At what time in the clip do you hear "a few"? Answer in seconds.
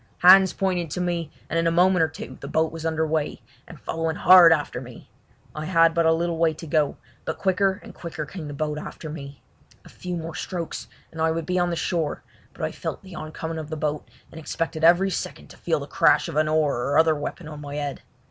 9.85-10.17